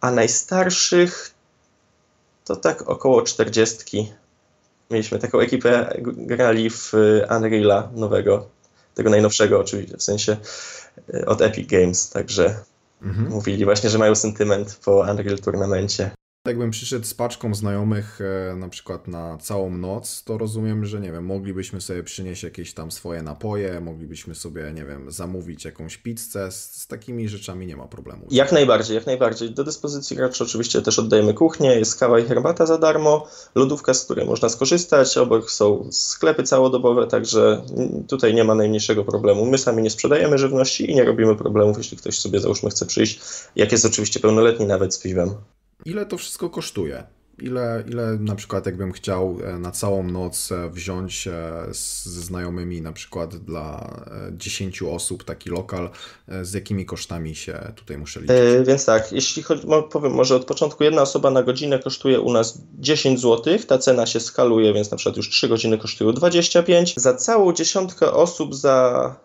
a 0.01 0.11
najstarszych 0.11 1.35
to 2.45 2.57
tak 2.57 2.89
około 2.89 3.23
40. 3.23 4.13
Mieliśmy 4.93 5.19
taką 5.19 5.41
ekipę, 5.41 5.99
grali 6.03 6.71
w 6.71 6.93
e, 6.95 7.37
Unreala 7.37 7.91
nowego, 7.95 8.47
tego 8.95 9.11
najnowszego 9.11 9.61
oczywiście, 9.61 9.97
w 9.97 10.03
sensie 10.03 10.37
e, 11.15 11.27
od 11.27 11.43
Epic 11.43 11.71
Games, 11.71 12.11
także 12.11 12.55
Mhm. 13.03 13.31
mówili 13.31 13.65
właśnie, 13.65 13.91
że 13.91 13.99
mają 13.99 14.15
sentyment 14.15 14.81
po 14.85 15.01
Unreal 15.11 15.39
Tournamencie. 15.39 16.11
Jakbym 16.47 16.71
przyszedł 16.71 17.05
z 17.05 17.15
paczką 17.15 17.55
znajomych 17.55 18.21
e, 18.21 18.57
na 18.57 18.69
przykład 18.69 19.09
na 19.09 19.39
całą 19.39 19.71
noc, 19.71 20.25
to 20.25 20.39
rozumiem, 20.39 20.85
że 20.85 21.01
nie 21.01 21.13
wiem, 21.13 21.25
moglibyśmy 21.25 21.81
sobie 21.81 22.03
przynieść 22.03 22.43
jakieś 22.43 22.75
tam 22.75 22.91
swoje 22.91 23.23
napoje, 23.23 23.81
moglibyśmy 23.81 24.35
sobie, 24.35 24.73
nie 24.75 24.85
wiem, 24.85 25.11
zamówić 25.11 25.65
jakąś 25.65 25.97
pizzę, 25.97 26.53
z, 26.53 26.75
z 26.75 26.87
takimi 26.87 27.29
rzeczami 27.29 27.67
nie 27.67 27.77
ma 27.77 27.87
problemu. 27.87 28.27
Jak 28.31 28.53
najbardziej, 28.53 28.95
jak 28.95 29.07
najbardziej. 29.07 29.51
Do 29.51 29.65
dyspozycji 29.65 30.17
graczy 30.17 30.45
oczywiście 30.45 30.83
też 30.83 30.99
oddajemy 30.99 31.35
kuchnię, 31.35 31.69
jest 31.79 31.99
kawa 31.99 32.19
i 32.19 32.25
herbata 32.25 32.67
za 32.67 32.79
darmo, 32.79 33.29
lodówka, 33.55 33.95
z 33.95 34.05
której 34.05 34.27
można 34.27 34.49
skorzystać, 34.49 35.19
obok 35.19 35.51
są 35.51 35.89
sklepy 35.91 36.43
całodobowe, 36.43 37.07
także 37.07 37.63
tutaj 38.09 38.35
nie 38.35 38.45
ma 38.45 38.55
najmniejszego 38.55 39.05
problemu. 39.05 39.47
My 39.47 39.59
sami 39.59 39.83
nie 39.83 39.91
sprzedajemy 39.91 40.39
żywności 40.39 40.91
i 40.91 40.95
nie 40.95 41.05
robimy 41.05 41.37
problemów, 41.37 41.79
jeśli 41.79 41.97
ktoś 41.97 42.19
sobie 42.19 42.41
załóżmy 42.41 42.71
chce 42.71 42.87
przyjść, 42.87 43.21
jak 43.57 43.73
jest 43.73 43.85
oczywiście 43.85 44.21
pełnoletni 44.21 44.67
nawet 44.67 44.95
z 44.95 44.99
piwem. 44.99 45.35
Ile 45.85 46.07
to 46.07 46.19
wszystko 46.19 46.51
kosztuje? 46.51 47.05
Ile, 47.39 47.85
ile 47.89 48.17
na 48.21 48.35
przykład 48.35 48.67
jakbym 48.67 48.93
chciał 48.93 49.39
e, 49.45 49.59
na 49.59 49.71
całą 49.71 50.03
noc 50.03 50.53
e, 50.53 50.71
wziąć 50.71 51.27
e, 51.27 51.67
ze 52.05 52.21
znajomymi 52.21 52.83
na 52.83 52.93
przykład 52.93 53.37
dla 53.37 53.95
e, 54.29 54.33
10 54.37 54.83
osób 54.83 55.25
taki 55.25 55.51
lokal, 55.51 55.91
z 56.43 56.53
jakimi 56.53 56.87
kosztami 56.87 57.35
się 57.35 57.73
tutaj 57.77 57.99
muszę 57.99 58.21
liczyć? 58.21 58.37
Więc 58.67 58.85
tak, 58.85 59.13
jeśli 59.13 59.43
chodzi, 59.43 59.67
powiem 59.91 60.13
może 60.13 60.37
od 60.37 60.45
początku, 60.45 60.85
jedna 60.85 61.03
osoba 61.03 61.31
na 61.31 61.43
godzinę 61.43 61.79
kosztuje 61.79 62.21
u 62.21 62.33
nas 62.33 62.59
10 62.79 63.21
zł, 63.21 63.59
ta 63.67 63.79
cena 63.79 64.07
się 64.07 64.21
skaluje, 64.21 64.73
więc 64.73 64.91
na 64.91 64.97
przykład 64.97 65.17
już 65.17 65.29
3 65.31 65.49
godziny 65.49 65.79
kosztują 65.79 66.13
25. 66.13 66.95
Za 66.97 67.15
całą 67.15 67.53
dziesiątkę 67.53 68.13
osób 68.13 68.55
za 68.55 69.17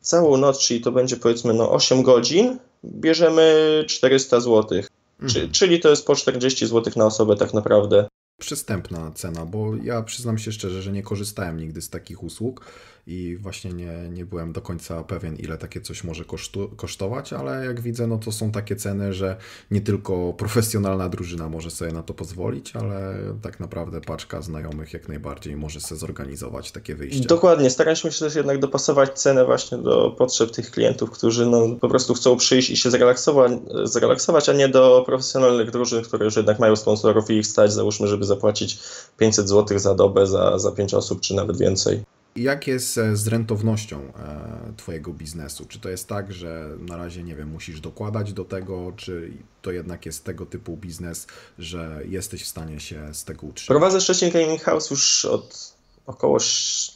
całą 0.00 0.36
noc, 0.36 0.58
czyli 0.58 0.80
to 0.80 0.92
będzie 0.92 1.16
powiedzmy 1.16 1.54
no 1.54 1.72
8 1.72 2.02
godzin, 2.02 2.58
bierzemy 2.84 3.84
400 3.88 4.40
zł. 4.40 4.82
Czy, 5.26 5.48
czyli 5.48 5.80
to 5.80 5.90
jest 5.90 6.06
po 6.06 6.14
40 6.14 6.66
zł 6.66 6.92
na 6.96 7.06
osobę 7.06 7.36
tak 7.36 7.54
naprawdę. 7.54 8.08
Przystępna 8.40 9.12
cena, 9.14 9.46
bo 9.46 9.76
ja 9.76 10.02
przyznam 10.02 10.38
się 10.38 10.52
szczerze, 10.52 10.82
że 10.82 10.92
nie 10.92 11.02
korzystałem 11.02 11.60
nigdy 11.60 11.82
z 11.82 11.90
takich 11.90 12.22
usług 12.22 12.64
i 13.08 13.36
właśnie 13.36 13.72
nie, 13.72 14.08
nie 14.10 14.26
byłem 14.26 14.52
do 14.52 14.60
końca 14.60 15.04
pewien, 15.04 15.36
ile 15.36 15.58
takie 15.58 15.80
coś 15.80 16.04
może 16.04 16.24
kosztu, 16.24 16.70
kosztować, 16.76 17.32
ale 17.32 17.66
jak 17.66 17.80
widzę, 17.80 18.06
no 18.06 18.18
to 18.18 18.32
są 18.32 18.52
takie 18.52 18.76
ceny, 18.76 19.12
że 19.12 19.36
nie 19.70 19.80
tylko 19.80 20.32
profesjonalna 20.32 21.08
drużyna 21.08 21.48
może 21.48 21.70
sobie 21.70 21.92
na 21.92 22.02
to 22.02 22.14
pozwolić, 22.14 22.76
ale 22.76 23.14
tak 23.42 23.60
naprawdę 23.60 24.00
paczka 24.00 24.42
znajomych 24.42 24.92
jak 24.92 25.08
najbardziej 25.08 25.56
może 25.56 25.80
sobie 25.80 25.98
zorganizować 25.98 26.72
takie 26.72 26.94
wyjście. 26.94 27.28
Dokładnie, 27.28 27.70
staraliśmy 27.70 28.12
się 28.12 28.18
też 28.18 28.34
jednak 28.34 28.58
dopasować 28.58 29.20
cenę 29.20 29.44
właśnie 29.44 29.78
do 29.78 30.14
potrzeb 30.18 30.50
tych 30.50 30.70
klientów, 30.70 31.10
którzy 31.10 31.46
no, 31.46 31.68
po 31.80 31.88
prostu 31.88 32.14
chcą 32.14 32.36
przyjść 32.36 32.70
i 32.70 32.76
się 32.76 32.90
zrelaksować, 32.90 33.52
zrelaksować, 33.84 34.48
a 34.48 34.52
nie 34.52 34.68
do 34.68 35.02
profesjonalnych 35.06 35.70
drużyn, 35.70 36.02
które 36.02 36.24
już 36.24 36.36
jednak 36.36 36.58
mają 36.58 36.76
sponsorów 36.76 37.30
i 37.30 37.34
ich 37.34 37.46
stać, 37.46 37.72
załóżmy, 37.72 38.08
żeby 38.08 38.24
zapłacić 38.24 38.78
500 39.16 39.48
zł 39.48 39.78
za 39.78 39.94
dobę, 39.94 40.26
za, 40.26 40.58
za 40.58 40.72
5 40.72 40.94
osób, 40.94 41.20
czy 41.20 41.34
nawet 41.34 41.58
więcej. 41.58 42.17
Jak 42.38 42.66
jest 42.66 42.98
e, 42.98 43.16
z 43.16 43.26
rentownością 43.26 44.00
e, 44.00 44.72
Twojego 44.76 45.12
biznesu? 45.12 45.66
Czy 45.68 45.80
to 45.80 45.88
jest 45.88 46.08
tak, 46.08 46.32
że 46.32 46.68
na 46.80 46.96
razie, 46.96 47.22
nie 47.22 47.34
wiem, 47.34 47.48
musisz 47.48 47.80
dokładać 47.80 48.32
do 48.32 48.44
tego, 48.44 48.92
czy 48.96 49.32
to 49.62 49.70
jednak 49.70 50.06
jest 50.06 50.24
tego 50.24 50.46
typu 50.46 50.76
biznes, 50.76 51.26
że 51.58 52.00
jesteś 52.08 52.42
w 52.44 52.46
stanie 52.46 52.80
się 52.80 53.14
z 53.14 53.24
tego 53.24 53.46
utrzymać? 53.46 53.68
Prowadzę 53.68 54.00
Szczecin 54.00 54.30
Gaming 54.30 54.62
House 54.62 54.90
już 54.90 55.24
od 55.24 55.72
około 56.06 56.38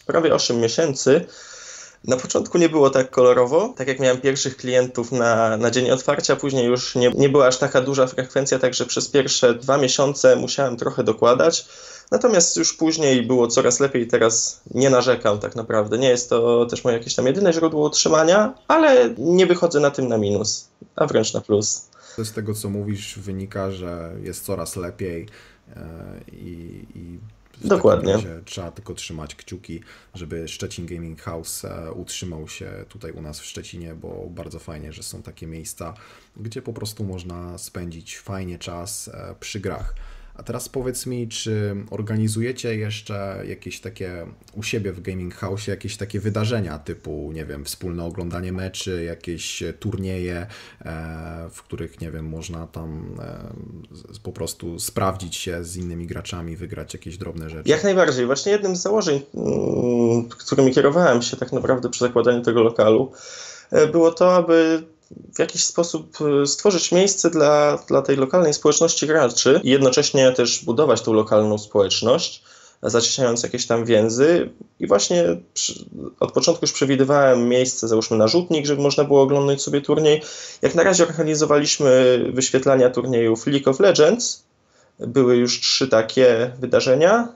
prawie 0.06 0.34
8 0.34 0.61
miesięcy. 0.61 1.26
Na 2.04 2.16
początku 2.16 2.58
nie 2.58 2.68
było 2.68 2.90
tak 2.90 3.11
kolorowo, 3.11 3.75
tak 3.76 3.88
jak 3.88 4.00
miałem 4.00 4.20
pierwszych 4.20 4.56
klientów 4.56 5.12
na, 5.12 5.56
na 5.56 5.70
dzień 5.70 5.90
otwarcia, 5.90 6.37
później 6.37 6.66
już 6.66 6.94
nie, 6.94 7.11
nie 7.11 7.28
była 7.28 7.46
aż 7.46 7.58
taka 7.58 7.80
duża 7.80 8.06
frekwencja, 8.06 8.58
także 8.58 8.87
przez 8.87 9.08
pierwsze 9.08 9.54
dwa 9.54 9.78
miesiące 9.78 10.37
musiałem 10.37 10.76
trochę 10.76 11.04
dokładać. 11.04 11.66
Natomiast 12.12 12.57
już 12.57 12.73
później 12.73 13.26
było 13.26 13.47
coraz 13.47 13.81
lepiej, 13.81 14.07
teraz 14.07 14.62
nie 14.75 14.90
narzekam 14.90 15.38
tak 15.38 15.57
naprawdę. 15.57 15.99
Nie 15.99 16.09
jest 16.09 16.31
to 16.31 16.66
też 16.66 16.85
moje 16.85 16.97
jakieś 16.97 17.14
tam 17.14 17.26
jedyne 17.26 17.52
źródło 17.52 17.87
utrzymania, 17.87 18.54
ale 18.69 19.14
nie 19.19 19.47
wychodzę 19.47 19.81
na 19.81 19.90
tym 19.90 20.09
na 20.09 20.19
minus, 20.19 20.69
a 20.97 21.07
wręcz 21.07 21.35
na 21.35 21.40
plus. 21.40 21.88
Z 22.19 22.33
tego, 22.33 22.54
co 22.54 22.71
mówisz, 22.71 23.19
wynika, 23.19 23.71
że 23.71 24.12
jest 24.23 24.45
coraz 24.45 24.76
lepiej 24.76 25.26
e, 25.76 25.85
i, 26.33 26.85
i 26.95 27.19
w 27.61 27.69
Dokładnie. 27.69 28.19
trzeba 28.45 28.71
tylko 28.71 28.95
trzymać 28.95 29.35
kciuki, 29.35 29.81
żeby 30.14 30.49
Szczecin 30.49 30.87
Gaming 30.87 31.23
House 31.23 31.64
e, 31.64 31.92
utrzymał 31.92 32.49
się 32.49 32.85
tutaj 32.88 33.12
u 33.12 33.23
nas 33.23 33.40
w 33.40 33.45
Szczecinie, 33.45 33.95
bo 33.95 34.26
bardzo 34.31 34.59
fajnie, 34.59 34.92
że 34.92 35.02
są 35.02 35.23
takie 35.23 35.47
miejsca, 35.47 35.95
gdzie 36.37 36.62
po 36.62 36.73
prostu 36.73 37.04
można 37.04 37.59
spędzić 37.59 38.19
fajnie 38.19 38.59
czas 38.59 39.09
e, 39.09 39.35
przy 39.40 39.61
grach. 39.61 39.95
A 40.34 40.42
teraz 40.42 40.68
powiedz 40.68 41.06
mi, 41.06 41.28
czy 41.28 41.76
organizujecie 41.90 42.76
jeszcze 42.76 43.44
jakieś 43.48 43.80
takie 43.80 44.26
u 44.54 44.62
siebie 44.62 44.92
w 44.92 45.00
Gaming 45.00 45.34
House 45.34 45.66
jakieś 45.66 45.96
takie 45.96 46.20
wydarzenia 46.20 46.78
typu, 46.78 47.30
nie 47.34 47.44
wiem, 47.44 47.64
wspólne 47.64 48.04
oglądanie 48.04 48.52
meczy, 48.52 49.04
jakieś 49.04 49.62
turnieje, 49.80 50.46
e, 50.84 51.48
w 51.50 51.62
których, 51.62 52.00
nie 52.00 52.10
wiem, 52.10 52.28
można 52.28 52.66
tam 52.66 53.16
e, 53.20 54.18
po 54.22 54.32
prostu 54.32 54.78
sprawdzić 54.78 55.36
się 55.36 55.64
z 55.64 55.76
innymi 55.76 56.06
graczami, 56.06 56.56
wygrać 56.56 56.94
jakieś 56.94 57.18
drobne 57.18 57.50
rzeczy. 57.50 57.68
Jak 57.68 57.84
najbardziej. 57.84 58.26
Właśnie 58.26 58.52
jednym 58.52 58.76
z 58.76 58.82
założeń, 58.82 59.20
mm, 59.34 60.28
którymi 60.28 60.74
kierowałem 60.74 61.22
się 61.22 61.36
tak 61.36 61.52
naprawdę 61.52 61.90
przy 61.90 62.00
zakładaniu 62.00 62.42
tego 62.42 62.62
lokalu, 62.62 63.12
e, 63.70 63.86
było 63.86 64.12
to, 64.12 64.36
aby 64.36 64.82
w 65.35 65.38
jakiś 65.38 65.64
sposób 65.64 66.19
e, 66.42 66.47
stworzyć 66.47 66.92
miejsce 66.92 67.31
dla, 67.31 67.78
dla 67.88 68.02
tej 68.02 68.16
lokalnej 68.16 68.54
społeczności 68.54 69.07
graczy 69.07 69.61
i 69.62 69.71
jednocześnie 69.71 70.33
też 70.33 70.64
budować 70.64 71.02
tą 71.02 71.12
lokalną 71.12 71.59
społeczność, 71.59 72.42
zacieśniając 72.83 73.42
jakieś 73.42 73.66
tam 73.66 73.85
więzy. 73.85 74.50
I 74.81 74.87
właśnie 74.87 75.25
przy, 75.54 75.85
od 76.21 76.33
początku 76.33 76.64
już 76.64 76.73
przewidywałem 76.73 77.49
miejsce, 77.49 77.88
załóżmy 77.88 78.16
na 78.16 78.28
rzutnik, 78.28 78.66
żeby 78.66 78.83
można 78.83 79.04
było 79.04 79.23
oglądać 79.23 79.62
sobie 79.62 79.81
turniej. 79.81 80.23
Jak 80.62 80.75
na 80.75 80.83
razie 80.83 81.07
organizowaliśmy 81.07 82.19
wyświetlania 82.33 82.90
turniejów 82.90 83.47
League 83.47 83.71
of 83.71 83.81
Legends. 83.81 84.42
Były 84.99 85.37
już 85.37 85.61
trzy 85.61 85.88
takie 85.88 86.50
wydarzenia. 86.61 87.28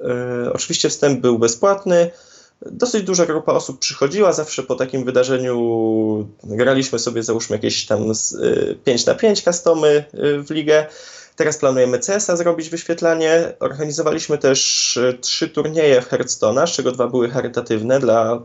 E, 0.00 0.52
Oczywiście 0.52 0.88
wstęp 0.88 1.20
był 1.20 1.38
bezpłatny. 1.38 2.10
Dosyć 2.62 3.02
duża 3.04 3.26
grupa 3.26 3.52
osób 3.52 3.78
przychodziła. 3.78 4.32
Zawsze 4.32 4.62
po 4.62 4.74
takim 4.74 5.04
wydarzeniu 5.04 6.28
graliśmy 6.44 6.98
sobie, 6.98 7.22
załóżmy, 7.22 7.56
jakieś 7.56 7.86
tam 7.86 8.14
z, 8.14 8.34
e, 8.34 8.74
5 8.74 9.06
na 9.06 9.14
5 9.14 9.42
customy 9.42 9.88
e, 9.88 10.38
w 10.42 10.50
ligę. 10.50 10.86
Teraz 11.36 11.58
planujemy 11.58 11.98
CS-a 11.98 12.36
zrobić 12.36 12.68
wyświetlanie. 12.68 13.52
Organizowaliśmy 13.60 14.38
też 14.38 14.96
e, 14.96 15.12
trzy 15.12 15.48
turnieje 15.48 16.02
w 16.02 16.08
Hearthstone'a, 16.08 16.66
z 16.66 16.70
czego 16.70 16.92
dwa 16.92 17.08
były 17.08 17.30
charytatywne 17.30 18.00
dla 18.00 18.42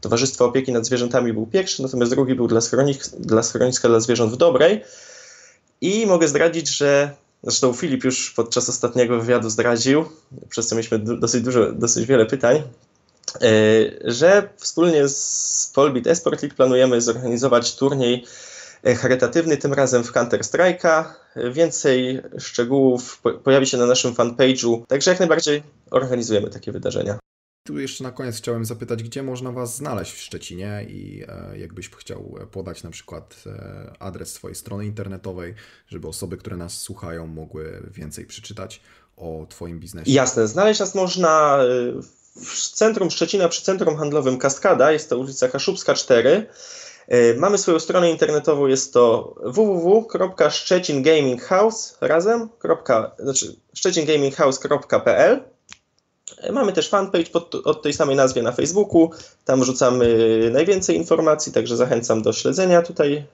Towarzystwa 0.00 0.44
Opieki 0.44 0.72
nad 0.72 0.86
Zwierzętami 0.86 1.32
był 1.32 1.46
pierwszy, 1.46 1.82
natomiast 1.82 2.12
drugi 2.12 2.34
był 2.34 2.48
dla, 2.48 2.60
schronik, 2.60 3.06
dla 3.18 3.42
schroniska 3.42 3.88
dla 3.88 4.00
zwierząt 4.00 4.32
w 4.32 4.36
Dobrej. 4.36 4.84
I 5.80 6.06
mogę 6.06 6.28
zdradzić, 6.28 6.68
że 6.68 7.10
zresztą 7.42 7.72
Filip 7.72 8.04
już 8.04 8.30
podczas 8.30 8.68
ostatniego 8.68 9.20
wywiadu 9.20 9.50
zdradził, 9.50 10.04
przez 10.48 10.66
co 10.66 10.74
mieliśmy 10.74 10.98
dosyć 10.98 11.42
dużo, 11.44 11.72
dosyć 11.72 12.06
wiele 12.06 12.26
pytań, 12.26 12.62
że 14.04 14.48
wspólnie 14.56 15.08
z 15.08 15.72
Polbit 15.74 16.06
Esport 16.06 16.42
League 16.42 16.56
planujemy 16.56 17.00
zorganizować 17.00 17.76
turniej 17.76 18.24
charytatywny, 18.84 19.56
tym 19.56 19.72
razem 19.72 20.04
w 20.04 20.12
Counter 20.12 20.40
Strike'a. 20.40 21.04
Więcej 21.52 22.22
szczegółów 22.38 23.22
pojawi 23.44 23.66
się 23.66 23.76
na 23.76 23.86
naszym 23.86 24.14
fanpage'u, 24.14 24.86
także 24.86 25.10
jak 25.10 25.20
najbardziej 25.20 25.62
organizujemy 25.90 26.50
takie 26.50 26.72
wydarzenia. 26.72 27.18
Tu 27.66 27.78
jeszcze 27.78 28.04
na 28.04 28.10
koniec 28.10 28.36
chciałem 28.36 28.64
zapytać, 28.64 29.02
gdzie 29.02 29.22
można 29.22 29.52
Was 29.52 29.76
znaleźć 29.76 30.12
w 30.12 30.20
Szczecinie 30.20 30.86
i 30.88 31.24
e, 31.28 31.58
jakbyś 31.58 31.90
chciał 31.90 32.38
podać 32.50 32.82
na 32.82 32.90
przykład 32.90 33.44
e, 33.46 33.92
adres 33.98 34.32
swojej 34.32 34.54
strony 34.54 34.86
internetowej, 34.86 35.54
żeby 35.88 36.08
osoby, 36.08 36.36
które 36.36 36.56
nas 36.56 36.80
słuchają, 36.80 37.26
mogły 37.26 37.82
więcej 37.90 38.26
przeczytać 38.26 38.80
o 39.16 39.46
Twoim 39.48 39.80
biznesie. 39.80 40.12
Jasne, 40.12 40.48
znaleźć 40.48 40.80
nas 40.80 40.94
można 40.94 41.58
e, 41.64 42.21
w 42.36 42.68
centrum 42.68 43.10
Szczecina 43.10 43.48
przy 43.48 43.62
centrum 43.62 43.96
handlowym 43.96 44.38
Kaskada, 44.38 44.92
jest 44.92 45.10
to 45.10 45.18
ulica 45.18 45.48
Kaszubska 45.48 45.94
4. 45.94 46.46
Mamy 47.36 47.58
swoją 47.58 47.80
stronę 47.80 48.10
internetową, 48.10 48.66
jest 48.66 48.92
to 48.92 49.34
www.szczecingaminghouse 49.44 51.96
razem, 52.00 52.48
znaczy 53.18 53.56
szczecingaminghouse.pl 53.74 55.40
Mamy 56.52 56.72
też 56.72 56.88
fanpage 56.88 57.30
pod, 57.30 57.54
od 57.54 57.82
tej 57.82 57.92
samej 57.92 58.16
nazwie 58.16 58.42
na 58.42 58.52
Facebooku. 58.52 59.10
Tam 59.44 59.60
wrzucamy 59.60 60.16
najwięcej 60.52 60.96
informacji, 60.96 61.52
także 61.52 61.76
zachęcam 61.76 62.22
do 62.22 62.32
śledzenia 62.32 62.82
tutaj 62.82 63.24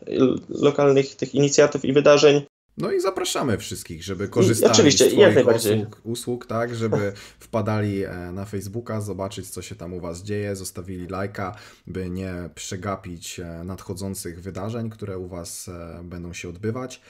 lokalnych 0.49 1.17
tych 1.17 1.35
inicjatyw 1.35 1.85
i 1.85 1.93
wydarzeń. 1.93 2.43
No 2.79 2.93
i 2.93 3.01
zapraszamy 3.01 3.59
wszystkich, 3.59 4.05
żeby 4.05 4.29
korzystali 4.29 4.73
Oczywiście, 4.73 5.11
z 5.11 5.13
Twoich 5.13 5.57
usług, 5.57 6.01
usług, 6.05 6.47
tak, 6.47 6.75
żeby 6.75 7.13
wpadali 7.41 8.05
e, 8.05 8.33
na 8.33 8.45
Facebooka, 8.45 9.01
zobaczyć 9.01 9.51
co 9.51 9.63
się 9.63 9.75
tam 9.75 9.95
u 9.95 10.01
Was 10.01 10.23
dzieje, 10.23 10.57
zostawili 10.57 11.09
lajka, 11.09 11.55
by 11.87 12.11
nie 12.11 12.35
przegapić 12.55 13.41
e, 13.41 13.65
nadchodzących 13.65 14.41
wydarzeń, 14.41 14.91
które 14.91 15.19
u 15.19 15.29
Was 15.29 15.69
e, 15.69 16.01
będą 16.05 16.33
się 16.33 16.49
odbywać. 16.49 17.01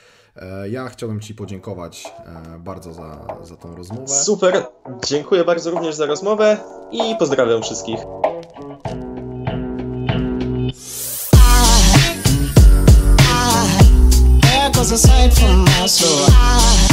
Ja 0.70 0.88
chciałbym 0.88 1.20
Ci 1.20 1.34
podziękować 1.34 2.04
bardzo 2.58 2.92
za, 2.92 3.26
za 3.42 3.56
tą 3.56 3.76
rozmowę. 3.76 4.08
Super, 4.08 4.66
dziękuję 5.06 5.44
bardzo 5.44 5.70
również 5.70 5.94
za 5.94 6.06
rozmowę 6.06 6.56
i 6.92 7.16
pozdrawiam 7.18 7.62
wszystkich. 7.62 7.98
Was 14.90 15.04
a 15.04 15.08
sight 15.08 15.34
for 15.34 15.54
my 15.54 15.86
soul. 15.86 16.28
I, 16.30 16.87